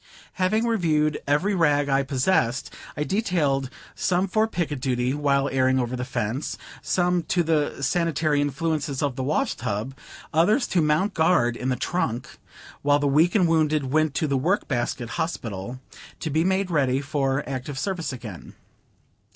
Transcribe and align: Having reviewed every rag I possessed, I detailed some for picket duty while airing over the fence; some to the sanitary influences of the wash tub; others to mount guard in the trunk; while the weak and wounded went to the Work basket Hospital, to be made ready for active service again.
Having 0.41 0.65
reviewed 0.65 1.21
every 1.27 1.53
rag 1.53 1.87
I 1.87 2.01
possessed, 2.01 2.73
I 2.97 3.03
detailed 3.03 3.69
some 3.93 4.27
for 4.27 4.47
picket 4.47 4.79
duty 4.81 5.13
while 5.13 5.47
airing 5.49 5.77
over 5.79 5.95
the 5.95 6.03
fence; 6.03 6.57
some 6.81 7.21
to 7.27 7.43
the 7.43 7.83
sanitary 7.83 8.41
influences 8.41 9.03
of 9.03 9.15
the 9.15 9.21
wash 9.21 9.53
tub; 9.53 9.93
others 10.33 10.65
to 10.69 10.81
mount 10.81 11.13
guard 11.13 11.55
in 11.55 11.69
the 11.69 11.75
trunk; 11.75 12.39
while 12.81 12.97
the 12.97 13.05
weak 13.07 13.35
and 13.35 13.47
wounded 13.47 13.91
went 13.91 14.15
to 14.15 14.25
the 14.25 14.37
Work 14.39 14.67
basket 14.67 15.07
Hospital, 15.21 15.79
to 16.19 16.31
be 16.31 16.43
made 16.43 16.71
ready 16.71 16.99
for 16.99 17.47
active 17.47 17.77
service 17.77 18.11
again. 18.11 18.55